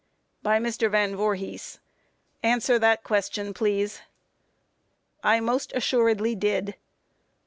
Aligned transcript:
By 0.41 0.57
MR. 0.57 0.89
VAN 0.89 1.15
VOORHIS: 1.15 1.73
Q. 1.73 1.79
Answer 2.49 2.79
that 2.79 3.03
question, 3.03 3.53
please? 3.53 4.01
A. 5.23 5.27
I 5.27 5.39
most 5.41 5.71
assuredly 5.75 6.33
did. 6.33 6.73